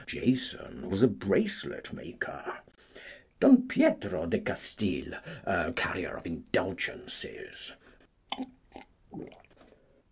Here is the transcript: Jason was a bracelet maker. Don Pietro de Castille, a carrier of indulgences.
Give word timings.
Jason 0.07 0.89
was 0.89 1.03
a 1.03 1.07
bracelet 1.07 1.93
maker. 1.93 2.57
Don 3.39 3.67
Pietro 3.67 4.25
de 4.25 4.39
Castille, 4.39 5.13
a 5.45 5.71
carrier 5.73 6.17
of 6.17 6.25
indulgences. 6.25 7.73